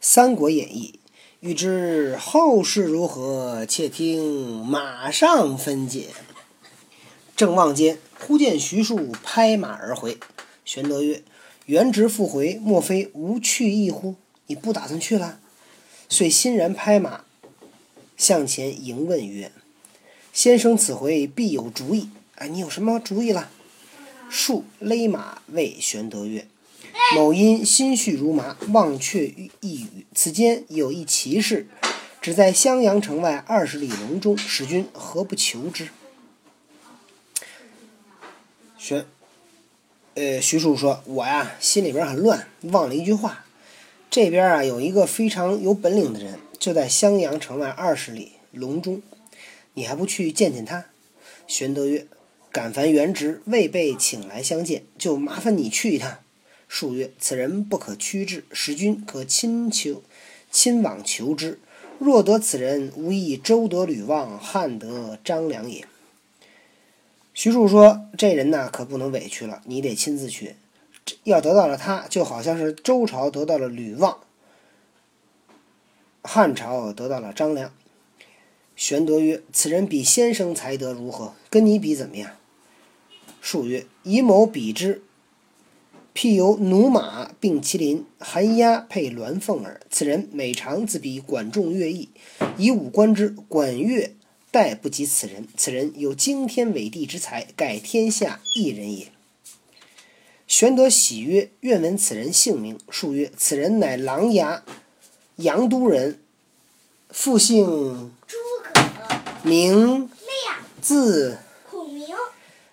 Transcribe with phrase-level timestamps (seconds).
[0.00, 1.00] 三国演义》，
[1.40, 6.10] 欲知后事如何，且听马上分解。
[7.34, 10.18] 正望间，忽见徐庶拍马而回。
[10.64, 11.24] 玄德曰
[11.66, 14.14] ：“原直复回，莫非无去意乎？
[14.46, 15.40] 你不打算去了？”
[16.08, 17.24] 遂欣然拍马
[18.16, 19.50] 向前迎问曰
[20.32, 22.08] ：“先生此回必有主意。
[22.36, 23.50] 哎，你有什么主意了？”
[24.30, 26.46] 数勒马谓玄德曰
[27.14, 29.26] ：“某因心绪如麻，忘却
[29.60, 30.06] 一语。
[30.14, 31.66] 此间有一奇事，
[32.20, 35.88] 只在襄阳城外二十里隆中，使君何不求之？”
[38.76, 39.06] 玄，
[40.14, 43.44] 呃，徐庶说：“我呀，心里边很乱，忘了一句话。
[44.10, 49.02] 这边啊，有一个非常有本领的人，就在襄阳城外二十里隆中，
[49.74, 50.86] 你还不去见见他？”
[51.46, 52.06] 玄德曰
[52.52, 56.18] ：“敢烦元直未被请来相见，就麻烦你去一趟。”
[56.68, 60.02] 数曰：“此人不可屈至，使君可亲求，
[60.50, 61.58] 亲往求之。
[61.98, 65.86] 若得此人，无异周得吕望，汉得张良也。”
[67.32, 70.56] 徐庶说：“这人呢，可不能委屈了，你得亲自去。
[71.24, 74.18] 要得到了他，就好像是周朝得到了吕望，
[76.22, 77.72] 汉朝得到了张良。”
[78.76, 81.34] 玄德曰：“此人比先生才德如何？
[81.48, 82.32] 跟你比怎么样？”
[83.40, 85.02] 数曰：“以某比之，
[86.20, 89.80] 譬有驽马并麒麟，寒鸦配鸾凤耳。
[89.88, 92.08] 此人每常自比管仲、乐毅，
[92.56, 94.16] 以武观之，管乐。”
[94.50, 99.12] 待不及此人，此人有惊天伟地之才，盖天下一人也。
[100.48, 104.62] 玄德喜曰：“愿闻此人姓名。”数曰：“此人乃琅琊
[105.36, 106.18] 阳都人，
[107.10, 107.64] 复姓
[108.26, 108.36] 诸
[108.74, 108.82] 葛，
[109.44, 110.10] 名亮
[110.80, 111.38] 字，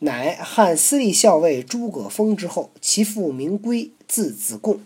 [0.00, 2.70] 乃汉司隶校尉诸葛丰之后。
[2.80, 4.80] 其父名归，字子贡，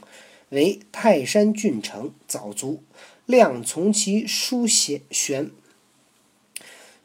[0.50, 2.82] 为泰山郡丞，早卒。
[3.26, 5.50] 亮从其叔玄。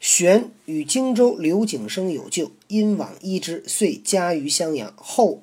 [0.00, 4.92] 玄与荆州刘景升有旧，因往依之，遂家于襄阳。
[4.96, 5.42] 后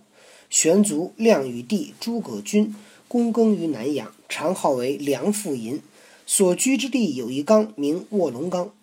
[0.50, 2.74] 玄卒，亮与弟诸葛均
[3.10, 5.82] 躬耕于南阳，常号为梁父吟。
[6.26, 8.74] 所居之地有一冈，名卧龙冈，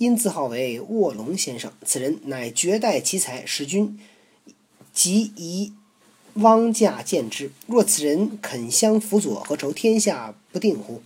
[0.00, 1.70] 因自号为卧龙先生。
[1.84, 4.00] 此人乃绝代奇才，使君
[4.94, 5.74] 即宜
[6.34, 7.50] 汪驾见之。
[7.66, 11.02] 若此人肯相辅佐，何愁天下不定乎？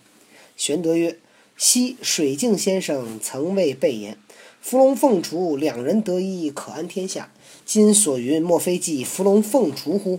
[0.56, 1.19] 玄德曰。
[1.56, 4.19] 昔水镜先生曾为备言
[4.60, 7.33] ：“伏龙凤雏两人得一，可安天下。”
[7.65, 10.19] 今所云，莫非即伏龙凤雏乎？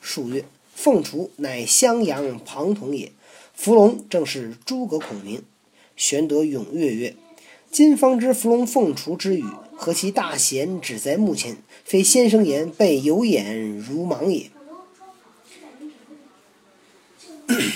[0.00, 3.10] 数曰：“凤雏乃襄阳庞统也，
[3.52, 5.42] 伏龙正是诸葛孔明。”
[5.96, 7.16] 玄德踊跃曰
[7.76, 9.44] ：“今方知伏龙凤雏之语，
[9.76, 14.50] 何其大贤，只在目前，非先生言，备有眼如盲也。”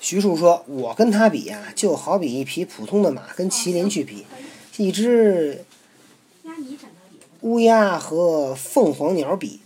[0.00, 4.26] 徐庶说：“我跟他比呀，就好比一匹普通的马跟麒麟去比，
[4.76, 5.64] 一只
[7.42, 9.60] 乌鸦和凤凰鸟比。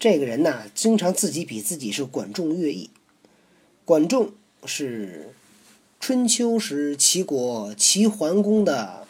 [0.00, 2.90] 这个人呐，经常自己比自己是管仲、乐毅。
[3.84, 4.32] 管仲
[4.64, 5.32] 是
[5.98, 9.06] 春秋时齐国齐桓公的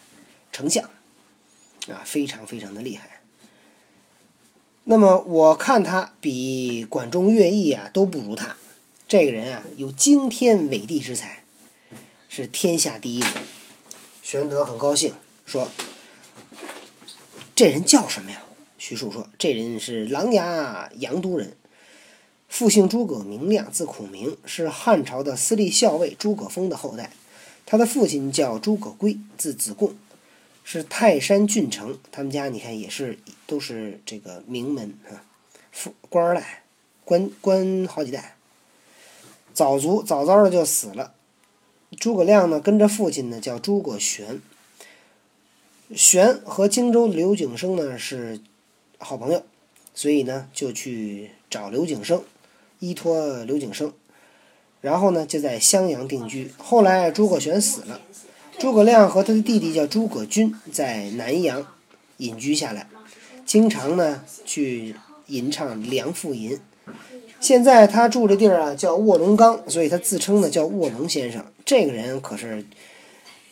[0.51, 0.85] 丞相，
[1.89, 3.21] 啊，非常非常的厉害。
[4.85, 8.57] 那么我看他比管仲、乐毅啊都不如他。”
[9.09, 11.45] 这个人啊，有惊天伟地之才，
[12.29, 13.31] 是天下第一人。
[14.23, 15.15] 玄德很高兴，
[15.45, 15.69] 说
[17.55, 18.43] ：“这人叫什么呀？”
[18.79, 21.57] 徐庶说：“这人是琅琊阳都人，
[22.49, 27.13] 父姓诸葛，名亮，字孔明，是汉朝的司隶校尉诸葛丰的后代。
[27.67, 29.95] 他的父亲叫诸葛圭，字子贡，
[30.65, 31.99] 是泰山郡丞。
[32.11, 35.25] 他们家你看也是都是这个名门啊，
[35.73, 36.63] 富官二代，
[37.05, 38.37] 官官好几代。”
[39.53, 41.15] 早卒，早早的就死了。
[41.99, 44.41] 诸葛亮呢，跟着父亲呢叫诸葛玄。
[45.95, 48.41] 玄和荆州刘景升呢是
[48.99, 49.43] 好朋友，
[49.95, 52.23] 所以呢就去找刘景升，
[52.79, 53.93] 依托刘景升，
[54.81, 56.51] 然后呢就在襄阳定居。
[56.59, 58.01] 后来诸葛玄死了，
[58.59, 61.67] 诸葛亮和他的弟弟叫诸葛均在南阳
[62.19, 62.89] 隐居下来，
[63.45, 64.97] 经常呢去
[65.27, 66.53] 吟唱《梁父吟》。
[67.39, 71.45] 现在他住的地儿啊，叫卧龙岗，所以他自称呢叫卧龙先生。
[71.65, 72.65] 这个人可是，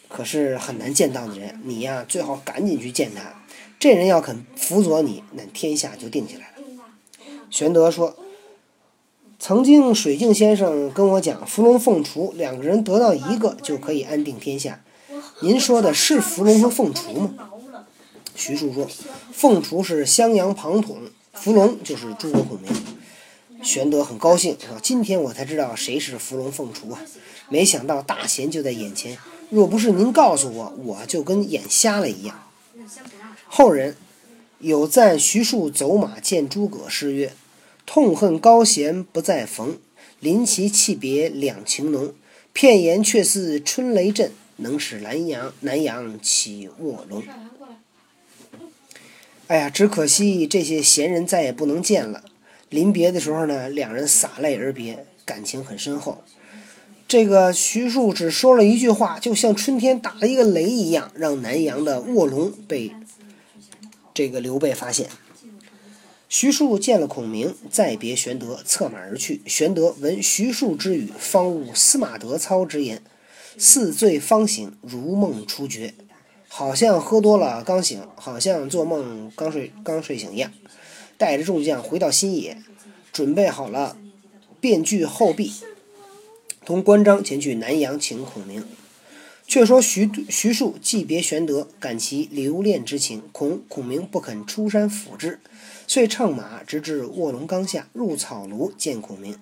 [0.08, 1.60] 可是很难见到的人。
[1.64, 3.34] 你呀，最好赶紧去见他。
[3.78, 7.26] 这人要肯辅佐你，那天下就定下来了。
[7.50, 8.16] 玄德说
[9.46, 14.80] ：“曾经水镜先生跟我讲，伏龙凤雏两个人得到一个就可以安定天下。
[15.42, 17.34] 您说的是伏龙和凤雏吗？”
[18.34, 18.88] 徐庶说
[19.30, 20.96] ：“凤雏是襄阳庞统，
[21.34, 22.72] 伏龙就是诸葛孔明。”
[23.62, 27.02] 玄德很高兴，说：“今天我才知道谁是伏龙凤雏啊！
[27.50, 29.18] 没想到大贤就在眼前，
[29.50, 32.42] 若不是您告诉我，我就跟眼瞎了一样。”
[33.46, 33.94] 后人
[34.60, 37.34] 有赞徐庶走马见诸葛诗曰
[37.86, 39.78] ：“痛恨高贤不再逢，
[40.20, 42.14] 临其泣别两情浓。
[42.52, 47.22] 片言却似春雷震，能使南阳南阳起卧龙。”
[49.48, 52.24] 哎呀，只可惜这些贤人再也不能见了。
[52.70, 56.24] 临别的时候呢，两人洒泪而别，感情很深厚。
[57.06, 62.92] 这个徐庶只说了一句话，就像春天打了一个雷一样，让南阳的卧龙被
[64.14, 65.10] 这个刘备发现。
[66.28, 69.42] 徐庶见了孔明，再别玄德，策马而去。
[69.46, 73.02] 玄德闻徐庶之语，方悟司马德操之言，
[73.56, 75.94] 似醉方醒，如梦初觉，
[76.48, 80.52] 好像喝多了刚醒，好像做梦刚睡刚睡醒一样。
[81.16, 82.58] 带着众将回到新野，
[83.12, 83.96] 准备好了
[84.60, 85.52] 便具后壁，
[86.64, 88.64] 同关张前去南阳请孔明。
[89.46, 95.38] 却说徐徐庶既别玄德，感其留恋之情，恐孔明不肯出山辅之，
[95.86, 99.36] 遂乘马直至卧龙冈下，入草庐见孔明。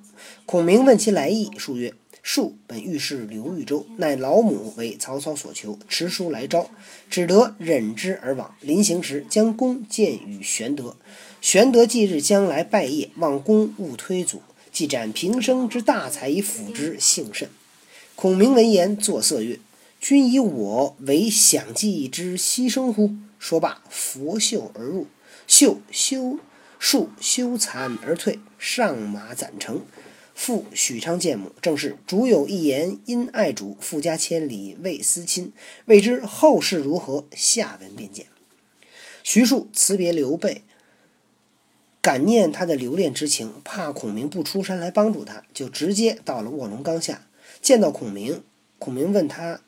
[0.44, 6.69] 孔明问其来意，数曰：“庶本欲事刘豫州，乃老母为曹操所求，持书来招，
[7.09, 8.55] 只得忍之而往。
[8.61, 10.97] 临行时，将弓箭与玄德。”
[11.41, 14.43] 玄德既日将来拜谒，望公勿推阻，
[14.73, 17.49] 既展平生之大才以辅之，幸甚。
[18.15, 19.59] 孔明闻言作色曰
[20.00, 25.06] ：“君以我为享祭之牺牲乎？”说罢，拂袖而入。
[25.47, 26.39] 秀修
[26.79, 29.83] 树修残而退，上马攒成。
[30.35, 35.53] 复许昌见母，正是主有一言，因爱主，富家千里为思亲。
[35.85, 37.27] 未知后事如何？
[37.37, 38.27] 下文便见。
[39.23, 40.62] 徐庶辞别刘备。
[42.00, 47.27] 感念他的留恋之情，怕孔明不出山来帮助他，就直接到了卧龙岗下。
[47.61, 48.43] 见到孔明，
[48.81, 49.61] 孔明问他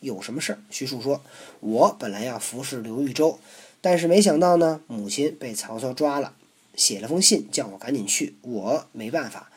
[0.00, 0.58] 有什么事儿。
[0.70, 1.22] 徐庶说
[1.60, 3.38] ：“我本来要服侍刘豫州，
[3.80, 6.34] 但是没想到呢，母亲被曹操抓了，
[6.74, 9.50] 写了封信叫我赶紧去，我没办法。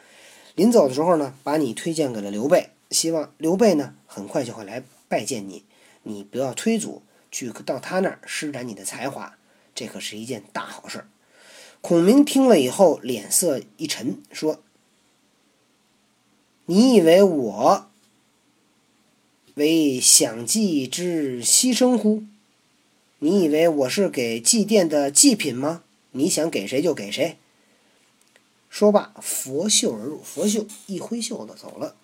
[0.56, 5.64] 临走的时候呢，把你推荐给了刘备，希望刘备呢很快就会来拜见你，
[6.04, 7.02] 你不要推阻，
[7.32, 9.38] 去到他那儿施展你的才华，
[9.74, 11.06] 这可是一件大好事。”
[11.82, 14.62] 孔明听了以后，脸色一沉，说
[16.68, 17.90] ：“你以为我
[19.54, 22.24] 为享祭之牺牲乎？
[23.20, 25.84] 你以为我是给祭奠的祭品吗？
[26.12, 27.38] 你想给谁就给谁。”
[28.70, 31.96] 说罢，拂袖而入，拂袖一挥袖子走了。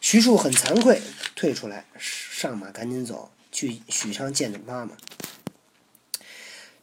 [0.00, 1.00] 徐庶很惭愧，
[1.34, 4.92] 退出来，上马赶紧走去许昌见妈妈。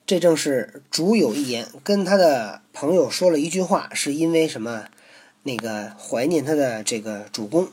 [0.06, 4.89] 这正是主有一言，跟他的朋友说了一句话，是因为什么？
[5.44, 7.69] 那个怀念他的这个主公。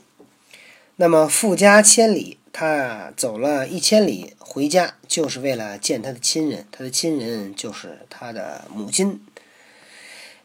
[0.96, 6.66] 那么富家千里，他走了一千里回家，就是为了见他的亲人。
[6.70, 9.20] 他的亲人就是他的母亲。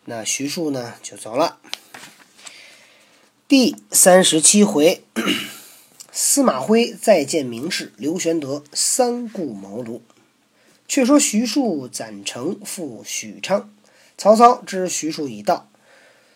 [0.06, 1.60] 那徐庶呢，就走了。
[3.48, 5.04] 第三十七回，
[6.12, 10.00] 司马徽再见名士，刘玄德三顾茅庐。
[10.88, 13.70] 却说徐庶攒城赴许昌，
[14.18, 15.70] 曹操知徐庶已到，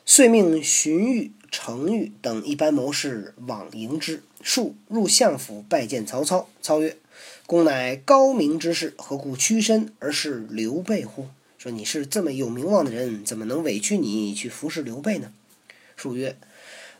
[0.06, 4.24] 遂命荀彧、程昱等一班谋士往迎之。
[4.44, 6.98] 庶入相府拜见曹操，操曰
[7.46, 11.28] ：“公乃高明之士，何故屈身而事刘备乎？”
[11.58, 15.32] 说你是这么有名望的人，怎么能委屈你去服侍刘备呢？
[15.96, 16.36] 庶曰：“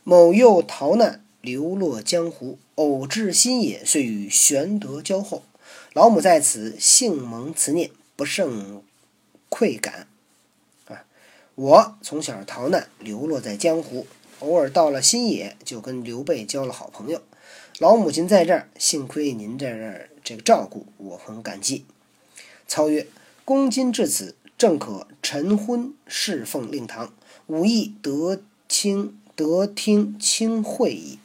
[0.04, 5.42] 某幼逃难，流落江湖，偶至新野，遂与玄德交厚。”
[5.94, 8.82] 老母在此，幸蒙慈念，不胜
[9.48, 10.06] 愧感。
[10.86, 11.04] 啊，
[11.56, 14.06] 我从小逃难，流落在江湖，
[14.38, 17.20] 偶尔到了新野，就跟刘备交了好朋友。
[17.82, 21.84] 老母亲在这儿，幸亏您在这儿这个照顾，我很感激。
[22.68, 23.08] 操曰
[23.44, 27.12] ：“公今至此，正可晨昏侍奉令堂，
[27.48, 31.18] 武艺得卿得听卿会矣。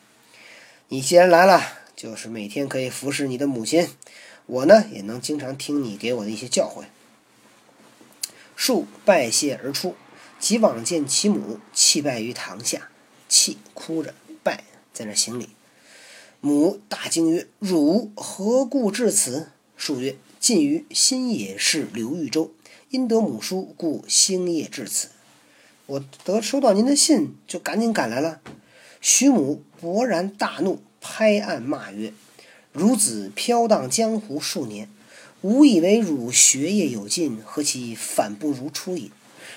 [0.88, 1.62] 你既然来了，
[1.96, 3.88] 就是每天可以服侍你的母亲。”
[4.48, 6.86] 我呢也能经常听你给我的一些教诲。
[8.56, 9.96] 树拜谢而出，
[10.40, 12.90] 即往见其母，泣拜于堂下，
[13.30, 15.50] 泣哭着拜在那行礼。
[16.39, 22.51] 母大惊曰：“汝何故至此？”树曰：“近于新野市刘豫州，
[22.91, 25.10] 因得母书，故星夜至此。
[25.88, 28.39] 我得收到您的信，就赶紧赶来了。”
[29.01, 32.13] 徐母勃然大怒，拍案骂曰。
[32.75, 34.88] 孺子飘荡江湖数年，
[35.41, 39.10] 吾以为汝学业有进，何其反不如初也？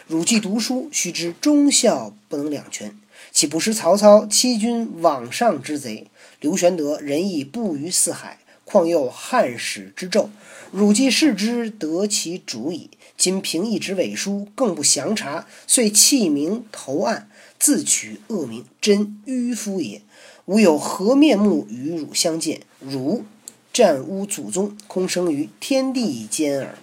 [0.07, 2.99] 汝既读书，须知忠孝不能两全。
[3.33, 6.09] 岂不识曹操欺君罔上之贼？
[6.41, 10.29] 刘玄德仁义布于四海，况又汉使之胄？
[10.73, 12.91] 汝既视之，得其主矣。
[13.17, 20.01] 今凭一纸伪书，更不详查，遂弃名投案，自取恶名，真迂夫也！
[20.47, 22.63] 吾有何面目与汝相见？
[22.81, 23.25] 汝
[23.73, 26.79] 战吾祖宗，空生于天地间耳。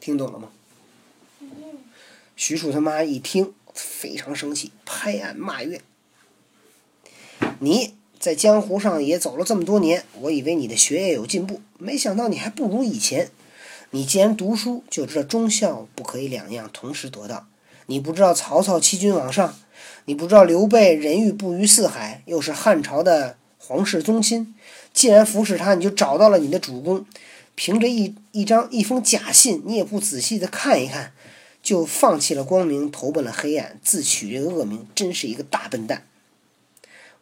[0.00, 0.48] 听懂了吗？
[2.34, 5.80] 徐庶他妈一听，非常生气，拍案骂曰
[7.60, 13.30] ：“你在江湖上也走了这么多年，我以为你的学业有进步，没想到你还不如以前。
[13.90, 17.46] 你既然读书，就知道忠孝不可以两样同时得到。
[17.86, 19.54] 你不知道曹操欺君罔上，
[20.06, 24.54] 你不知道刘备仁义布于四海，又是汉朝的皇室宗亲。
[24.92, 27.06] 既然服侍他，你就找到了你的主公。
[27.54, 31.12] 凭着一一张一封假信，你也不仔细的看一看。”
[31.66, 36.06] 就放弃了光明，投奔了黑暗，自取这个恶名，真是一个大笨蛋。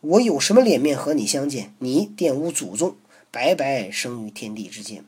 [0.02, 1.72] 我有什么脸面和你相见？
[1.78, 2.94] 你玷污祖宗，
[3.30, 5.02] 白白生于天地之间。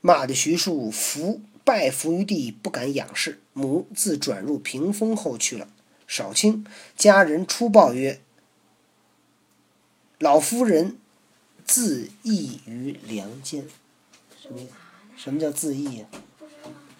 [0.00, 3.40] 骂的徐庶伏拜伏于地，不敢仰视。
[3.54, 5.66] 母自转入屏风后去了。
[6.06, 6.64] 少卿
[6.96, 8.20] 家人出报曰
[10.20, 10.96] ：“老夫人
[11.64, 13.66] 自缢于梁间。”
[14.40, 14.60] 什么？
[15.16, 16.06] 什么叫自缢呀？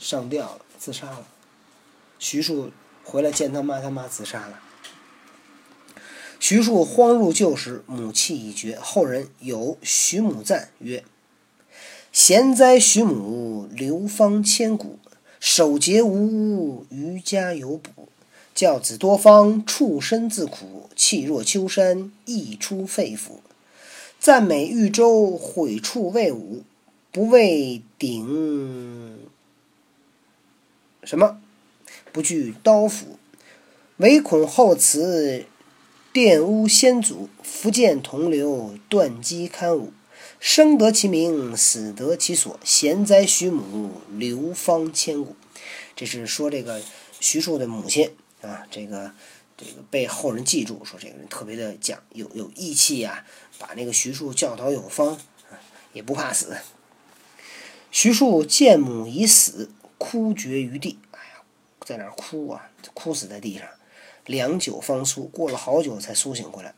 [0.00, 0.64] 上吊了。
[0.84, 1.24] 自杀了，
[2.18, 2.72] 徐庶
[3.04, 4.58] 回来见他妈，他妈自杀了。
[6.40, 8.76] 徐庶荒入旧时，母气已绝。
[8.80, 11.04] 后人有徐母赞曰
[12.10, 14.98] ：“贤哉，徐母流芳千古，
[15.38, 18.08] 守节无污，余家有补。
[18.52, 23.38] 教子多方，畜身自苦，气若秋山，溢出肺腑。
[24.18, 26.64] 赞美豫州，毁处魏武，
[27.12, 29.20] 不为鼎。”
[31.04, 31.40] 什么？
[32.12, 33.18] 不惧刀斧，
[33.96, 35.46] 唯恐后此
[36.12, 37.28] 玷污先祖。
[37.42, 39.92] 福建同流，断机堪武。
[40.38, 42.58] 生得其名，死得其所。
[42.64, 45.34] 贤哉，徐母流芳千古。
[45.96, 46.80] 这是说这个
[47.18, 49.12] 徐庶的母亲啊，这个
[49.56, 53.24] 这个被后人记住，说这个人特别的讲有有义气呀，
[53.58, 55.18] 把那个徐庶教导有方，
[55.92, 56.56] 也不怕死。
[57.90, 59.70] 徐庶见母已死。
[60.02, 61.44] 哭绝于地，哎呀，
[61.86, 63.68] 在那儿哭啊，哭死在地上，
[64.26, 66.74] 良久方苏，过了好久才苏醒过来。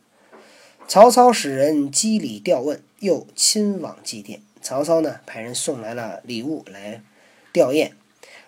[0.87, 4.41] 曹操使人机礼吊问，又亲往祭奠。
[4.61, 7.01] 曹操呢，派人送来了礼物来
[7.51, 7.93] 吊唁，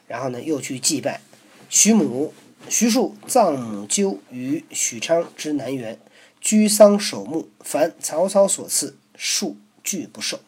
[0.07, 1.21] 然后呢，又去祭拜。
[1.67, 2.31] 徐母、
[2.69, 5.99] 徐庶葬母鸠于许昌之南园，
[6.39, 10.39] 居丧守墓，凡曹操所赐，庶拒不受。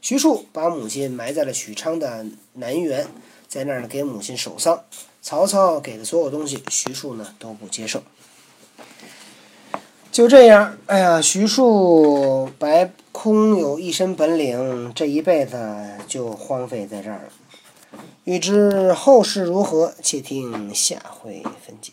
[0.00, 2.24] 徐庶把母亲埋在了许昌的
[2.54, 3.06] 南园。
[3.50, 4.84] 在那儿呢，给母亲守丧。
[5.20, 8.00] 曹操给的所有东西，徐庶呢都不接受。
[10.12, 15.58] 就这样，哎呀，徐庶白空有一身本领，这一辈子
[16.06, 18.00] 就荒废在这儿了。
[18.22, 21.92] 欲知后事如何，且听下回分解。